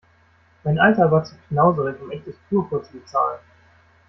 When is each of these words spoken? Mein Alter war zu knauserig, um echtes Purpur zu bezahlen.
Mein 0.63 0.79
Alter 0.79 1.11
war 1.11 1.23
zu 1.25 1.35
knauserig, 1.47 2.01
um 2.01 2.09
echtes 2.09 2.35
Purpur 2.49 2.83
zu 2.83 2.93
bezahlen. 2.93 3.37